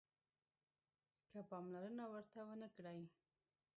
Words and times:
که 1.29 1.39
پاملرنه 1.49 2.05
ورته 2.07 2.39
ونه 2.47 2.67
کړئ 2.75 2.99